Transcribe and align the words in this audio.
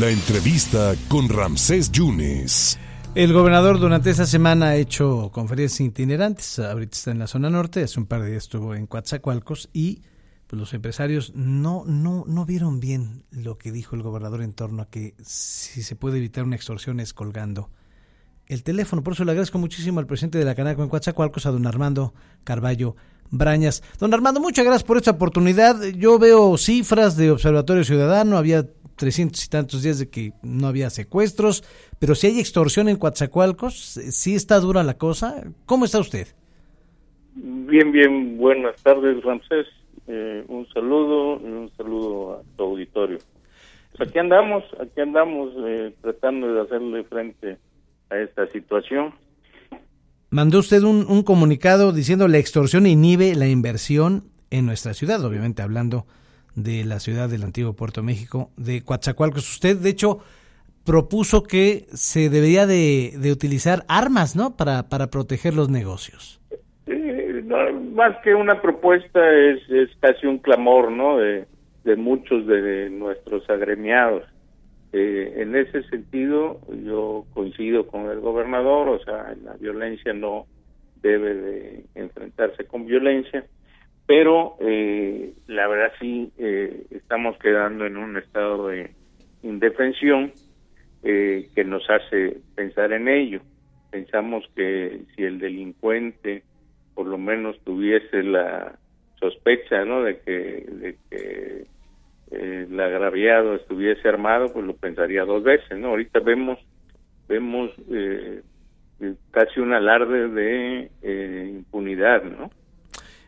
La 0.00 0.10
entrevista 0.10 0.94
con 1.06 1.28
Ramsés 1.28 1.92
Yunes. 1.92 2.80
El 3.14 3.32
gobernador 3.32 3.78
durante 3.78 4.10
esta 4.10 4.26
semana 4.26 4.70
ha 4.70 4.76
hecho 4.76 5.30
conferencias 5.32 5.86
itinerantes. 5.86 6.58
Ahorita 6.58 6.96
está 6.96 7.10
en 7.12 7.20
la 7.20 7.28
zona 7.28 7.48
norte, 7.48 7.84
hace 7.84 8.00
un 8.00 8.06
par 8.06 8.22
de 8.22 8.30
días 8.30 8.44
estuvo 8.44 8.74
en 8.74 8.88
Coatzacoalcos 8.88 9.68
y 9.72 10.02
pues, 10.48 10.58
los 10.58 10.74
empresarios 10.74 11.32
no, 11.36 11.84
no, 11.86 12.24
no 12.26 12.44
vieron 12.44 12.80
bien 12.80 13.22
lo 13.30 13.56
que 13.56 13.70
dijo 13.70 13.94
el 13.94 14.02
gobernador 14.02 14.42
en 14.42 14.52
torno 14.52 14.82
a 14.82 14.90
que 14.90 15.14
si 15.22 15.84
se 15.84 15.94
puede 15.94 16.18
evitar 16.18 16.42
una 16.42 16.56
extorsión 16.56 16.98
es 16.98 17.14
colgando 17.14 17.70
el 18.46 18.64
teléfono. 18.64 19.04
Por 19.04 19.12
eso 19.12 19.24
le 19.24 19.30
agradezco 19.30 19.58
muchísimo 19.58 20.00
al 20.00 20.06
presidente 20.06 20.38
de 20.38 20.44
la 20.44 20.56
Canaco 20.56 20.82
en 20.82 20.88
Coatzacoalcos, 20.88 21.46
a 21.46 21.52
don 21.52 21.68
Armando 21.68 22.14
Carballo 22.42 22.96
Brañas. 23.30 23.84
Don 24.00 24.12
Armando, 24.12 24.40
muchas 24.40 24.64
gracias 24.64 24.82
por 24.82 24.96
esta 24.96 25.12
oportunidad. 25.12 25.80
Yo 25.84 26.18
veo 26.18 26.58
cifras 26.58 27.16
de 27.16 27.30
Observatorio 27.30 27.84
Ciudadano, 27.84 28.36
había 28.36 28.66
trescientos 28.96 29.44
y 29.44 29.48
tantos 29.48 29.82
días 29.82 29.98
de 29.98 30.08
que 30.08 30.32
no 30.42 30.66
había 30.66 30.90
secuestros, 30.90 31.64
pero 31.98 32.14
si 32.14 32.28
hay 32.28 32.40
extorsión 32.40 32.88
en 32.88 32.96
Coatzacoalcos, 32.96 33.74
si 33.74 34.34
está 34.34 34.60
dura 34.60 34.82
la 34.82 34.94
cosa. 34.94 35.44
¿Cómo 35.66 35.84
está 35.84 35.98
usted? 35.98 36.28
Bien, 37.34 37.90
bien, 37.92 38.38
buenas 38.38 38.80
tardes, 38.82 39.22
Ramsés. 39.22 39.66
Eh, 40.06 40.44
un 40.48 40.68
saludo 40.68 41.40
y 41.40 41.50
un 41.50 41.70
saludo 41.76 42.34
a 42.34 42.56
tu 42.56 42.64
auditorio. 42.64 43.18
Pues 43.96 44.08
aquí 44.08 44.18
andamos, 44.18 44.64
aquí 44.80 45.00
andamos 45.00 45.52
eh, 45.66 45.94
tratando 46.00 46.52
de 46.52 46.60
hacerle 46.60 47.04
frente 47.04 47.58
a 48.10 48.18
esta 48.18 48.46
situación. 48.48 49.14
Mandó 50.30 50.58
usted 50.58 50.82
un, 50.82 51.06
un 51.08 51.22
comunicado 51.22 51.92
diciendo 51.92 52.28
la 52.28 52.38
extorsión 52.38 52.86
inhibe 52.86 53.34
la 53.34 53.48
inversión 53.48 54.24
en 54.50 54.66
nuestra 54.66 54.94
ciudad, 54.94 55.24
obviamente 55.24 55.62
hablando 55.62 56.06
de 56.54 56.84
la 56.84 57.00
ciudad 57.00 57.28
del 57.28 57.42
antiguo 57.42 57.74
Puerto 57.74 58.02
México, 58.02 58.50
de 58.56 58.82
Coatzacoalcos. 58.82 59.50
Usted, 59.50 59.76
de 59.76 59.90
hecho, 59.90 60.20
propuso 60.84 61.42
que 61.42 61.86
se 61.92 62.30
debería 62.30 62.66
de, 62.66 63.30
utilizar 63.32 63.84
armas, 63.88 64.36
¿no?, 64.36 64.56
para, 64.56 64.88
para 64.88 65.08
proteger 65.08 65.54
los 65.54 65.68
negocios. 65.68 66.40
más 67.94 68.16
que 68.22 68.34
una 68.34 68.60
propuesta 68.60 69.20
es, 69.32 69.68
es 69.70 69.90
casi 70.00 70.26
un 70.26 70.38
clamor, 70.38 70.90
¿no?, 70.90 71.18
de, 71.18 71.46
de 71.84 71.96
muchos 71.96 72.46
de 72.46 72.90
nuestros 72.90 73.48
agremiados. 73.48 74.24
Eh, 74.92 75.42
en 75.42 75.56
ese 75.56 75.82
sentido, 75.88 76.60
yo 76.84 77.24
coincido 77.34 77.86
con 77.88 78.08
el 78.10 78.20
gobernador, 78.20 78.88
o 78.88 78.98
sea, 79.04 79.34
la 79.42 79.54
violencia 79.54 80.12
no 80.12 80.46
debe 81.02 81.34
de 81.34 81.84
enfrentarse 81.94 82.64
con 82.64 82.86
violencia 82.86 83.44
pero 84.06 84.56
eh, 84.60 85.32
la 85.46 85.66
verdad 85.66 85.92
sí 85.98 86.30
eh, 86.38 86.86
estamos 86.90 87.38
quedando 87.38 87.86
en 87.86 87.96
un 87.96 88.16
estado 88.18 88.68
de 88.68 88.90
indefensión 89.42 90.32
eh, 91.02 91.48
que 91.54 91.64
nos 91.64 91.88
hace 91.88 92.38
pensar 92.54 92.92
en 92.92 93.08
ello. 93.08 93.40
Pensamos 93.90 94.44
que 94.54 95.00
si 95.14 95.22
el 95.22 95.38
delincuente 95.38 96.42
por 96.94 97.06
lo 97.06 97.18
menos 97.18 97.58
tuviese 97.64 98.22
la 98.22 98.78
sospecha 99.18 99.84
¿no? 99.84 100.02
de 100.02 100.20
que, 100.20 100.32
de 100.32 100.96
que 101.10 101.66
el 102.30 102.78
agraviado 102.78 103.54
estuviese 103.54 104.08
armado, 104.08 104.52
pues 104.52 104.64
lo 104.64 104.76
pensaría 104.76 105.24
dos 105.24 105.42
veces. 105.42 105.78
¿no? 105.78 105.88
Ahorita 105.88 106.20
vemos 106.20 106.58
vemos 107.26 107.70
casi 109.30 109.60
un 109.60 109.72
alarde 109.72 110.28
de 110.28 110.90
impunidad, 111.48 112.22
¿no? 112.22 112.50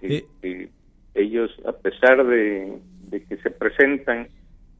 Este, 0.02 0.70
ellos, 1.14 1.50
a 1.66 1.72
pesar 1.72 2.26
de, 2.26 2.78
que 3.10 3.36
se 3.38 3.50
presentan 3.50 4.28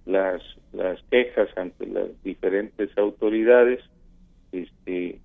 las, 0.05 0.43
las 0.73 1.01
quejas 1.11 1.49
ante 1.57 1.87
las 1.87 2.09
diferentes 2.23 2.97
autoridades, 2.99 3.81
este, 4.53 5.19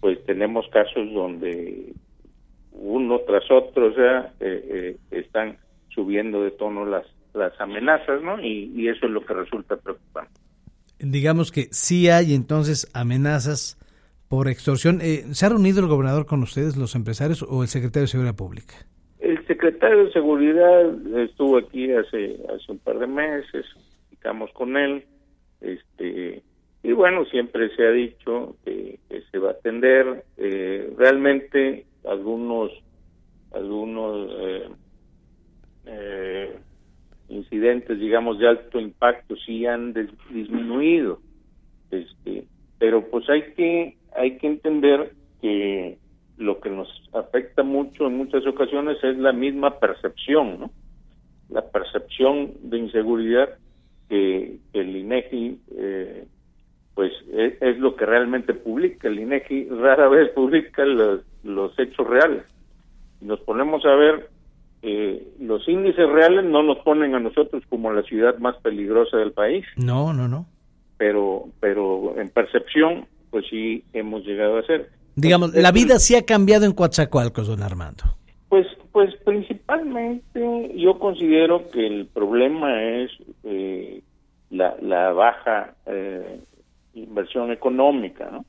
pues 0.00 0.24
tenemos 0.24 0.66
casos 0.68 1.12
donde 1.12 1.92
uno 2.72 3.20
tras 3.26 3.50
otro, 3.50 3.86
o 3.86 3.94
sea, 3.94 4.32
eh, 4.40 4.64
eh, 4.70 4.96
están 5.10 5.58
subiendo 5.88 6.42
de 6.42 6.52
tono 6.52 6.84
las, 6.86 7.06
las 7.34 7.58
amenazas, 7.60 8.22
¿no? 8.22 8.40
Y, 8.40 8.72
y, 8.74 8.88
eso 8.88 9.06
es 9.06 9.12
lo 9.12 9.24
que 9.24 9.34
resulta 9.34 9.76
preocupante. 9.76 10.40
Digamos 10.98 11.52
que 11.52 11.68
sí 11.70 12.08
hay 12.08 12.34
entonces 12.34 12.90
amenazas 12.94 13.78
por 14.28 14.48
extorsión. 14.48 15.00
Eh, 15.00 15.24
¿Se 15.32 15.46
ha 15.46 15.48
reunido 15.48 15.80
el 15.80 15.86
gobernador 15.86 16.26
con 16.26 16.42
ustedes, 16.42 16.76
los 16.76 16.94
empresarios, 16.94 17.42
o 17.42 17.62
el 17.62 17.68
secretario 17.68 18.02
de 18.02 18.08
Seguridad 18.08 18.36
Pública? 18.36 18.74
Secretario 19.48 20.04
de 20.04 20.12
Seguridad 20.12 21.18
estuvo 21.18 21.56
aquí 21.56 21.90
hace 21.90 22.38
hace 22.54 22.70
un 22.70 22.78
par 22.78 22.98
de 22.98 23.06
meses, 23.06 23.66
estamos 24.12 24.52
con 24.52 24.76
él, 24.76 25.04
este 25.62 26.42
y 26.82 26.92
bueno, 26.92 27.24
siempre 27.24 27.74
se 27.74 27.86
ha 27.86 27.90
dicho 27.90 28.56
que, 28.64 29.00
se 29.30 29.38
va 29.38 29.48
a 29.48 29.52
atender. 29.52 30.24
Eh, 30.36 30.92
realmente 30.96 31.86
algunos 32.06 32.70
algunos 33.52 34.30
eh, 34.38 34.68
eh, 35.86 36.58
incidentes, 37.30 37.98
digamos, 37.98 38.38
de 38.38 38.48
alto 38.48 38.78
impacto 38.78 39.34
sí 39.36 39.64
han 39.64 39.94
disminuido, 40.30 41.20
este, 41.90 42.44
pero 42.78 43.08
pues 43.10 43.28
hay 43.30 43.54
que 43.54 43.96
hay 44.14 44.36
que 44.36 44.46
entender 44.46 45.12
que 45.40 45.96
lo 46.38 46.60
que 46.60 46.70
nos 46.70 46.88
afecta 47.12 47.62
mucho 47.62 48.06
en 48.06 48.16
muchas 48.16 48.46
ocasiones 48.46 48.96
es 49.02 49.18
la 49.18 49.32
misma 49.32 49.78
percepción, 49.78 50.60
¿no? 50.60 50.70
La 51.48 51.62
percepción 51.62 52.52
de 52.62 52.78
inseguridad 52.78 53.48
que, 54.08 54.58
el 54.72 54.96
INEGI, 54.96 55.60
eh, 55.76 56.26
pues 56.94 57.12
es, 57.32 57.78
lo 57.78 57.96
que 57.96 58.06
realmente 58.06 58.54
publica. 58.54 59.08
El 59.08 59.18
INEGI 59.18 59.68
rara 59.70 60.08
vez 60.08 60.30
publica 60.30 60.84
los, 60.84 61.22
los 61.42 61.78
hechos 61.78 62.06
reales. 62.06 62.44
Nos 63.20 63.40
ponemos 63.40 63.84
a 63.84 63.94
ver, 63.94 64.28
eh, 64.82 65.26
los 65.40 65.68
índices 65.68 66.08
reales 66.08 66.44
no 66.44 66.62
nos 66.62 66.78
ponen 66.78 67.14
a 67.14 67.20
nosotros 67.20 67.64
como 67.68 67.92
la 67.92 68.02
ciudad 68.02 68.38
más 68.38 68.56
peligrosa 68.58 69.16
del 69.16 69.32
país. 69.32 69.66
No, 69.76 70.12
no, 70.12 70.28
no. 70.28 70.46
Pero, 70.98 71.48
pero 71.60 72.18
en 72.18 72.28
percepción, 72.28 73.06
pues 73.30 73.46
sí 73.50 73.84
hemos 73.92 74.24
llegado 74.24 74.58
a 74.58 74.62
ser. 74.62 74.90
Digamos, 75.20 75.52
la 75.52 75.72
vida 75.72 75.98
sí 75.98 76.14
ha 76.14 76.24
cambiado 76.24 76.64
en 76.64 76.72
Coatzacoalcos, 76.72 77.48
don 77.48 77.62
Armando. 77.62 78.04
Pues, 78.48 78.66
pues 78.92 79.14
principalmente 79.24 80.72
yo 80.76 80.98
considero 80.98 81.70
que 81.70 81.86
el 81.86 82.06
problema 82.06 82.82
es 82.82 83.10
eh, 83.42 84.00
la, 84.50 84.76
la, 84.80 85.12
baja 85.12 85.74
eh, 85.86 86.40
inversión 86.94 87.50
económica, 87.50 88.30
¿no? 88.30 88.44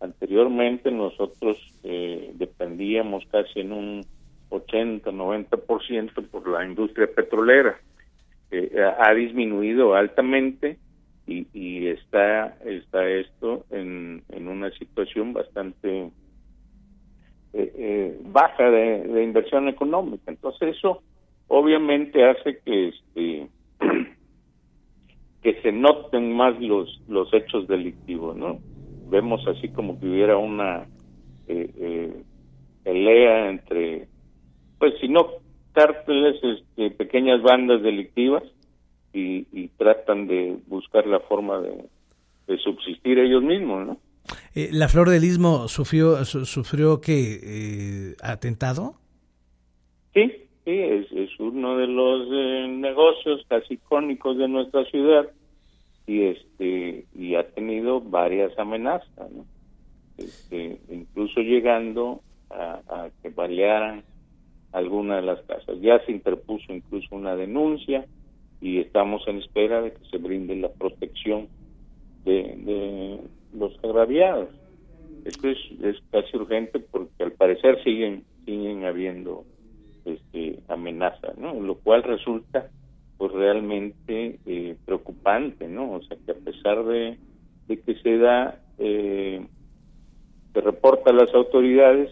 Anteriormente 0.00 0.90
nosotros 0.90 1.58
eh, 1.82 2.32
dependíamos 2.34 3.24
casi 3.30 3.60
en 3.60 3.72
un 3.72 4.06
80-90% 4.50 6.26
por 6.28 6.48
la 6.48 6.64
industria 6.64 7.08
petrolera. 7.12 7.78
ha 8.98 9.14
disminuido 9.14 9.94
altamente 9.94 10.78
y, 11.26 11.46
y 11.52 11.86
está 11.88 12.56
está 12.64 13.08
esto 13.08 13.64
en 13.70 14.22
una 14.48 14.70
situación 14.72 15.32
bastante 15.32 16.10
eh, 17.54 17.70
eh, 17.76 18.18
baja 18.32 18.70
de, 18.70 19.22
inversión 19.22 19.68
económica 19.68 20.30
entonces 20.30 20.76
eso 20.76 21.02
obviamente 21.48 22.24
hace 22.24 22.58
que 22.64 22.88
este 22.88 23.48
que 25.42 25.60
se 25.62 25.72
noten 25.72 26.34
más 26.34 26.60
los 26.60 27.00
los 27.08 27.32
hechos 27.34 27.68
delictivos 27.68 28.36
no 28.36 28.58
vemos 29.08 29.46
así 29.46 29.68
como 29.68 29.98
que 30.00 30.06
hubiera 30.06 30.36
una 30.36 30.86
eh, 31.48 32.22
pelea 32.82 33.50
entre 33.50 34.08
pues 34.78 34.94
si 35.00 35.08
no 35.08 35.42
cárteles 35.72 36.36
este, 36.42 36.90
pequeñas 36.90 37.42
bandas 37.42 37.82
delictivas 37.82 38.42
y, 39.12 39.68
tratan 39.76 40.26
de 40.26 40.58
buscar 40.68 41.06
la 41.06 41.20
forma 41.20 41.60
de, 41.60 41.88
subsistir 42.58 43.18
ellos 43.18 43.42
mismos, 43.42 43.86
¿no? 43.86 43.96
Eh, 44.54 44.68
¿La 44.72 44.88
Flor 44.88 45.08
del 45.08 45.24
Istmo 45.24 45.68
sufrió, 45.68 46.24
sufrió 46.24 47.00
que 47.00 47.40
eh, 47.42 48.16
atentado? 48.22 48.94
Sí, 50.12 50.30
sí, 50.64 50.70
es, 50.70 51.06
uno 51.38 51.78
de 51.78 51.86
los 51.86 52.28
eh, 52.30 52.68
negocios 52.68 53.44
casi 53.48 53.74
icónicos 53.74 54.36
de 54.36 54.48
nuestra 54.48 54.84
ciudad 54.84 55.28
y 56.06 56.22
este 56.24 57.06
y 57.14 57.34
ha 57.34 57.48
tenido 57.48 58.00
varias 58.00 58.56
amenazas. 58.58 59.08
Este, 60.18 60.78
incluso 60.90 61.40
llegando 61.40 62.20
a, 62.50 62.80
a 62.88 63.10
que 63.22 63.30
balearan 63.30 64.04
alguna 64.72 65.16
de 65.16 65.22
las 65.22 65.40
casas. 65.42 65.80
Ya 65.80 65.98
se 66.04 66.12
interpuso 66.12 66.72
incluso 66.72 67.14
una 67.14 67.36
denuncia 67.36 68.06
y 68.60 68.78
estamos 68.78 69.26
en 69.26 69.38
espera 69.38 69.82
de 69.82 69.92
que 69.92 70.04
se 70.10 70.18
brinde 70.18 70.56
la 70.56 70.68
protección 70.68 71.48
de, 72.24 73.18
los 73.52 73.72
agraviados. 73.82 74.48
Esto 75.24 75.48
es, 75.48 75.58
es 75.82 75.96
casi 76.10 76.36
urgente 76.36 76.80
porque 76.80 77.22
al 77.22 77.32
parecer 77.32 77.82
siguen 77.84 78.24
siguen 78.44 78.84
habiendo 78.84 79.44
este 80.04 80.58
amenazas, 80.68 81.36
¿no? 81.38 81.54
Lo 81.54 81.76
cual 81.76 82.02
resulta 82.02 82.68
pues 83.18 83.32
realmente 83.32 84.40
eh, 84.46 84.76
preocupante 84.84 85.68
¿no? 85.68 85.92
O 85.92 86.02
sea, 86.02 86.16
que 86.26 86.32
a 86.32 86.34
pesar 86.34 86.84
de, 86.84 87.18
que 87.68 87.94
se 88.02 88.18
da, 88.18 88.60
eh, 88.78 89.46
se 90.52 90.60
reporta 90.60 91.10
a 91.10 91.14
las 91.14 91.32
autoridades, 91.32 92.10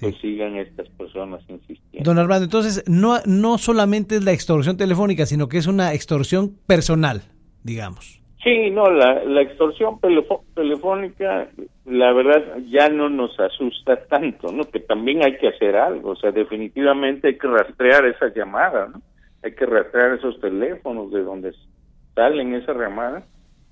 pues 0.00 0.16
sigan 0.20 0.56
estas 0.56 0.88
personas 0.90 1.42
insistiendo. 1.48 2.10
Don 2.10 2.18
Armando, 2.18 2.44
entonces 2.44 2.84
no, 2.86 3.18
no 3.26 3.58
solamente 3.58 4.16
es 4.16 4.24
la 4.24 4.32
extorsión 4.32 4.76
telefónica, 4.76 5.24
sino 5.24 5.48
que 5.48 5.58
es 5.58 5.66
una 5.66 5.94
extorsión 5.94 6.58
personal, 6.66 7.22
digamos. 7.62 8.19
Sí, 8.42 8.70
no, 8.70 8.90
la, 8.90 9.42
extorsión 9.42 10.00
telefónica, 10.54 11.48
la 11.84 12.12
verdad, 12.12 12.58
ya 12.68 12.88
no 12.88 13.10
nos 13.10 13.38
asusta 13.38 14.06
tanto, 14.06 14.50
¿no? 14.50 14.64
Que 14.64 14.80
también 14.80 15.22
hay 15.22 15.36
que 15.36 15.48
hacer 15.48 15.76
algo, 15.76 16.12
o 16.12 16.16
sea, 16.16 16.32
definitivamente 16.32 17.28
hay 17.28 17.38
que 17.38 17.48
rastrear 17.48 18.06
esas 18.06 18.34
llamadas, 18.34 18.90
¿no? 18.90 19.02
Hay 19.42 19.54
que 19.54 19.66
rastrear 19.66 20.12
esos 20.12 20.40
teléfonos 20.40 21.10
de 21.10 21.22
donde 21.22 21.54
salen 22.14 22.54
esas 22.54 22.76
llamadas 22.76 23.24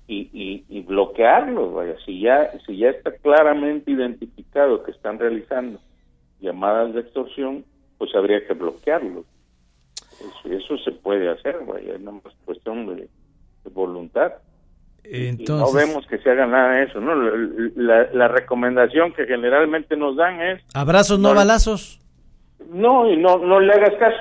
y, 0.07 0.29
y, 0.33 0.65
y 0.69 0.81
bloquearlos, 0.81 1.73
vaya, 1.73 1.95
si 2.05 2.21
ya, 2.21 2.51
si 2.65 2.77
ya 2.77 2.89
está 2.89 3.11
claramente 3.11 3.91
identificado 3.91 4.83
que 4.83 4.91
están 4.91 5.17
realizando 5.17 5.79
llamadas 6.39 6.93
de 6.93 7.01
extorsión, 7.01 7.65
pues 7.97 8.13
habría 8.15 8.45
que 8.45 8.53
bloquearlos. 8.53 9.25
Eso, 10.45 10.77
se 10.79 10.91
puede 10.91 11.29
hacer, 11.29 11.59
vaya, 11.65 11.93
es 11.93 12.01
una 12.01 12.19
cuestión 12.45 12.95
de, 12.95 13.07
voluntad. 13.71 14.33
Entonces, 15.11 15.73
no 15.73 15.73
vemos 15.73 16.05
que 16.07 16.19
se 16.19 16.29
haga 16.29 16.45
nada 16.45 16.75
de 16.75 16.83
eso, 16.83 16.99
¿no? 16.99 17.15
La, 17.15 18.27
recomendación 18.27 19.11
que 19.13 19.25
generalmente 19.25 19.97
nos 19.97 20.15
dan 20.15 20.39
es... 20.41 20.63
Abrazos, 20.73 21.19
no, 21.19 21.33
balazos. 21.33 21.99
No, 22.71 23.09
y 23.11 23.17
no, 23.17 23.37
no 23.39 23.59
le 23.59 23.73
hagas 23.73 23.95
caso. 23.99 24.17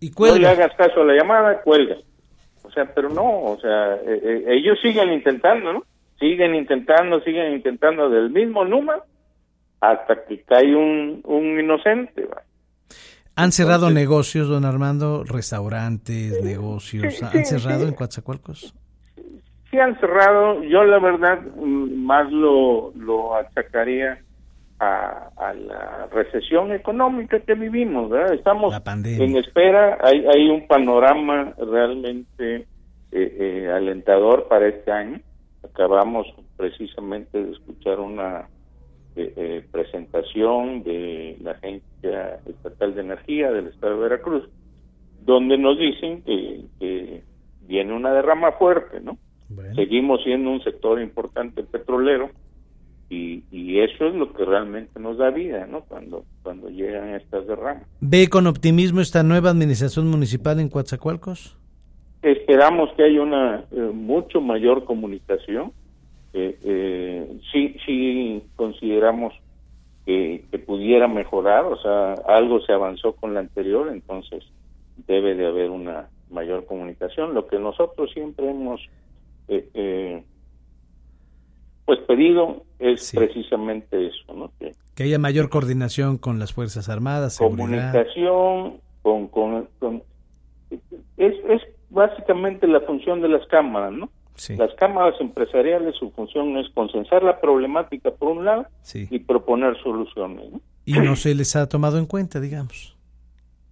Y 0.00 0.10
cuelga. 0.10 0.36
No 0.36 0.42
le 0.42 0.48
hagas 0.48 0.76
caso 0.76 1.02
a 1.02 1.04
la 1.04 1.14
llamada, 1.14 1.60
cuelga. 1.62 1.96
O 2.62 2.70
sea, 2.70 2.86
pero 2.94 3.10
no, 3.10 3.42
o 3.42 3.58
sea, 3.60 3.96
eh, 3.96 4.20
eh, 4.22 4.44
ellos 4.48 4.78
siguen 4.80 5.12
intentando, 5.12 5.72
¿no? 5.72 5.84
Siguen 6.18 6.54
intentando, 6.54 7.20
siguen 7.20 7.52
intentando 7.52 8.08
del 8.08 8.30
mismo 8.30 8.64
número 8.64 9.04
hasta 9.80 10.24
que 10.24 10.42
cae 10.42 10.74
un, 10.74 11.20
un 11.24 11.60
inocente. 11.60 12.26
¿Han 13.34 13.52
cerrado 13.52 13.90
negocios, 13.90 14.48
don 14.48 14.64
Armando? 14.64 15.24
¿Restaurantes, 15.24 16.42
negocios? 16.44 17.22
¿Han 17.22 17.44
cerrado 17.44 17.88
en 17.88 17.94
Coatzacoalcos? 17.94 18.74
Sí 19.72 19.78
han 19.80 19.98
cerrado. 19.98 20.62
Yo 20.62 20.84
la 20.84 21.00
verdad 21.00 21.40
mm, 21.56 22.04
más 22.04 22.30
lo, 22.30 22.92
lo 22.94 23.34
achacaría 23.34 24.22
a, 24.78 25.30
a 25.36 25.54
la 25.54 26.08
recesión 26.12 26.72
económica 26.72 27.40
que 27.40 27.54
vivimos. 27.54 28.10
¿verdad? 28.10 28.34
Estamos 28.34 28.74
en 29.04 29.36
espera. 29.36 29.98
Hay, 30.02 30.24
hay 30.26 30.48
un 30.48 30.68
panorama 30.68 31.54
realmente 31.58 32.66
eh, 33.14 33.36
eh, 33.38 33.70
alentador 33.70 34.48
para 34.48 34.68
este 34.68 34.90
año. 34.90 35.20
Acabamos 35.62 36.26
precisamente 36.56 37.42
de 37.42 37.52
escuchar 37.52 38.00
una 38.00 38.48
eh, 39.16 39.64
presentación 39.70 40.82
de 40.82 41.36
la 41.42 41.50
Agencia 41.52 42.40
Estatal 42.46 42.94
de 42.94 43.00
Energía 43.02 43.50
del 43.52 43.66
Estado 43.66 43.96
de 43.96 44.00
Veracruz, 44.00 44.48
donde 45.24 45.58
nos 45.58 45.78
dicen 45.78 46.22
que, 46.22 47.22
viene 47.66 47.92
una 47.94 48.12
derrama 48.12 48.52
fuerte, 48.52 49.00
¿no? 49.00 49.16
Seguimos 49.74 50.22
siendo 50.22 50.50
un 50.50 50.62
sector 50.62 51.00
importante 51.00 51.62
petrolero 51.62 52.30
y, 53.08 53.42
y, 53.50 53.80
eso 53.80 54.06
es 54.06 54.14
lo 54.14 54.32
que 54.32 54.44
realmente 54.44 54.98
nos 54.98 55.18
da 55.18 55.30
vida, 55.30 55.66
¿no? 55.66 55.82
Cuando, 55.82 56.24
cuando 56.42 56.70
llegan 56.70 57.14
estas 57.14 57.46
derramas. 57.46 57.86
¿Ve 58.00 58.28
con 58.28 58.46
optimismo 58.46 59.02
esta 59.02 59.22
nueva 59.22 59.50
administración 59.50 60.08
municipal 60.08 60.58
en 60.60 60.70
Coatzacoalcos? 60.70 61.58
Esperamos 62.22 62.90
que 62.96 63.04
haya 63.04 63.20
una 63.20 63.64
eh, 63.70 63.90
mucho 63.92 64.40
mayor 64.40 64.84
comunicación 64.84 65.72
eh, 66.34 66.58
eh, 66.64 67.40
sí, 67.52 67.76
sí 67.84 68.42
consideramos 68.56 69.34
que, 70.06 70.44
pudiera 70.66 71.06
mejorar, 71.06 71.64
o 71.64 71.76
sea, 71.76 72.14
algo 72.26 72.60
se 72.60 72.72
avanzó 72.72 73.12
con 73.12 73.34
la 73.34 73.40
anterior, 73.40 73.88
entonces 73.88 74.44
debe 75.06 75.34
de 75.34 75.46
haber 75.46 75.70
una 75.70 76.08
mayor 76.30 76.64
comunicación. 76.64 77.34
Lo 77.34 77.46
que 77.46 77.58
nosotros 77.58 78.10
siempre 78.12 78.48
hemos 78.48 78.80
eh, 79.48 79.68
eh 79.74 80.24
pues 81.84 81.98
pedido 82.00 82.64
es 82.78 83.12
precisamente 83.12 84.06
eso, 84.06 84.34
¿no? 84.34 84.52
Que, 84.58 84.72
haya 85.02 85.18
mayor 85.18 85.50
coordinación 85.50 86.16
con 86.16 86.38
las 86.38 86.52
Fuerzas 86.52 86.88
Armadas, 86.88 87.38
comunicación, 87.38 88.80
con, 89.02 89.26
con, 89.28 89.68
con 89.80 90.02
es, 90.70 91.34
es 91.48 91.62
básicamente 91.90 92.66
la 92.66 92.80
función 92.80 93.20
de 93.20 93.28
las 93.28 93.46
cámaras, 93.48 93.92
¿no? 93.92 94.10
Las 94.56 94.74
cámaras 94.74 95.14
empresariales, 95.20 95.94
su 95.96 96.10
función 96.10 96.56
es 96.56 96.68
consensar 96.70 97.22
la 97.22 97.40
problemática 97.40 98.10
por 98.10 98.30
un 98.32 98.44
lado 98.44 98.66
y 98.94 99.18
proponer 99.20 99.76
soluciones. 99.82 100.46
Y 100.84 100.94
no 100.94 101.16
se 101.16 101.34
les 101.34 101.54
ha 101.54 101.68
tomado 101.68 101.98
en 101.98 102.06
cuenta, 102.06 102.40
digamos. 102.40 102.96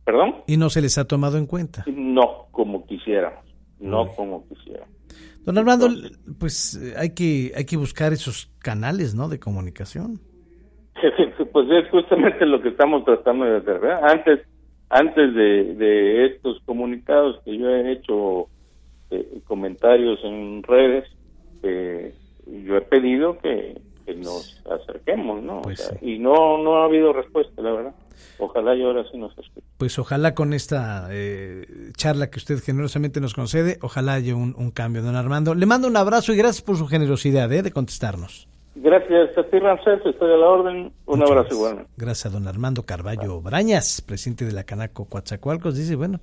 ¿Perdón? 0.05 0.37
Y 0.47 0.59
no 0.59 0.71
se 0.71 0.81
les 0.81 0.99
ha 0.99 1.07
tomado 1.07 1.39
en 1.39 1.47
cuenta. 1.47 1.85
No, 1.87 2.47
como 2.51 2.87
quisiéramos. 2.87 3.45
No 3.81 4.09
como 4.13 4.47
quisiéramos. 4.49 4.95
Don 5.45 5.57
Armando, 5.57 5.89
pues 6.39 6.79
hay 6.97 7.15
que 7.15 7.53
hay 7.57 7.65
que 7.65 7.77
buscar 7.77 8.13
esos 8.13 8.51
canales, 8.61 9.15
¿no? 9.15 9.29
De 9.29 9.39
comunicación. 9.39 10.21
pues 11.53 11.67
es 11.71 11.91
justamente 11.91 12.45
lo 12.47 12.61
que 12.61 12.69
estamos 12.69 13.05
tratando 13.05 13.45
de 13.45 13.57
hacer. 13.57 13.85
Antes 14.03 14.41
antes 14.91 15.35
de, 15.35 15.75
de 15.75 16.27
estos 16.27 16.61
comunicados 16.65 17.41
que 17.45 17.57
yo 17.57 17.69
he 17.69 17.93
hecho 17.93 18.49
eh, 19.11 19.41
comentarios 19.47 20.19
en 20.25 20.63
redes, 20.65 21.09
eh, 21.63 22.13
yo 22.47 22.77
he 22.77 22.81
pedido 22.83 23.39
que, 23.39 23.81
nos 24.17 24.61
acerquemos, 24.69 25.41
¿no? 25.41 25.63
Pues 25.63 25.97
y 26.03 26.19
no 26.19 26.59
no 26.59 26.79
ha 26.79 26.87
habido 26.87 27.13
respuesta, 27.13 27.63
la 27.63 27.71
verdad. 27.71 27.95
Ojalá 28.39 28.75
y 28.75 28.83
ahora 28.83 29.05
sí 29.11 29.19
nos 29.19 29.31
escuche. 29.37 29.67
Pues 29.77 29.99
ojalá 29.99 30.35
con 30.35 30.53
esta 30.53 31.09
eh, 31.11 31.67
charla 31.97 32.31
que 32.31 32.39
usted 32.39 32.59
generosamente 32.61 33.21
nos 33.21 33.35
concede, 33.35 33.79
ojalá 33.83 34.15
haya 34.15 34.35
un, 34.35 34.71
cambio, 34.71 35.03
don 35.03 35.17
Armando. 35.17 35.55
Le 35.55 35.67
mando 35.67 35.89
un 35.89 35.97
abrazo 35.97 36.33
y 36.33 36.37
gracias 36.37 36.63
por 36.63 36.77
su 36.77 36.87
generosidad 36.87 37.49
de 37.49 37.71
contestarnos. 37.71 38.49
Gracias 38.83 39.37
a 39.37 39.43
ti, 39.43 39.59
Ramsés, 39.59 40.01
estoy 40.07 40.33
a 40.33 40.37
la 40.37 40.47
orden. 40.47 40.93
Un 41.05 41.23
abrazo 41.23 41.55
igual. 41.55 41.87
Gracias 41.97 42.27
a 42.27 42.31
don 42.31 42.47
Armando 42.47 42.85
Carballo 42.85 43.41
Brañas, 43.43 44.01
presidente 44.01 44.45
de 44.45 44.53
la 44.53 44.65
Canaco 44.65 45.07
Coatzacoalcos. 45.07 45.77
Dice, 45.77 45.97
bueno, 45.97 46.21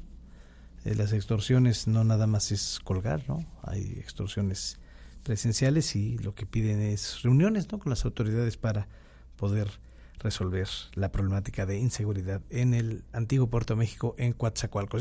eh, 0.86 0.96
las 0.96 1.12
extorsiones 1.12 1.88
no 1.88 2.04
nada 2.04 2.26
más 2.26 2.52
es 2.52 2.80
colgar, 2.84 3.22
¿no? 3.28 3.46
Hay 3.64 3.98
extorsiones 4.00 4.80
presenciales 5.24 5.96
y 5.98 6.18
lo 6.20 6.34
que 6.34 6.46
piden 6.46 6.82
es 6.82 7.22
reuniones, 7.22 7.70
¿no? 7.72 7.80
Con 7.80 7.90
las 7.90 8.06
autoridades 8.06 8.56
para 8.56 8.88
poder 9.36 9.68
resolver 10.20 10.68
la 10.94 11.12
problemática 11.12 11.66
de 11.66 11.78
inseguridad 11.78 12.42
en 12.50 12.74
el 12.74 13.04
antiguo 13.14 13.48
Puerto 13.48 13.76
México 13.76 14.16
en 14.18 14.34
Coatzacoalcos. 14.34 14.96